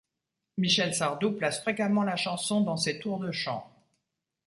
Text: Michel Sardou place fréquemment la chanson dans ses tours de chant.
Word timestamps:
Michel 0.57 0.95
Sardou 0.95 1.31
place 1.33 1.59
fréquemment 1.61 2.01
la 2.01 2.15
chanson 2.15 2.61
dans 2.61 2.75
ses 2.75 2.97
tours 2.99 3.19
de 3.19 3.31
chant. 3.31 3.71